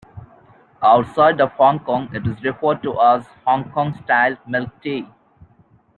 Outside 0.81 1.39
of 1.41 1.51
Hong 1.51 1.77
Kong 1.81 2.09
it 2.11 2.25
is 2.25 2.43
referred 2.43 2.81
to 2.81 2.99
as 2.99 3.23
Hong 3.45 3.69
Kong-style 3.69 4.35
milk 4.47 4.71
tea. 4.81 5.07